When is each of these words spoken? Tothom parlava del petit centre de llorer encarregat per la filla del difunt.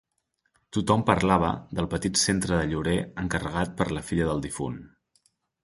Tothom 0.77 1.03
parlava 1.09 1.51
del 1.81 1.89
petit 1.91 2.21
centre 2.23 2.51
de 2.53 2.65
llorer 2.73 2.97
encarregat 3.27 3.79
per 3.83 3.89
la 3.95 4.05
filla 4.11 4.33
del 4.33 4.45
difunt. 4.51 4.85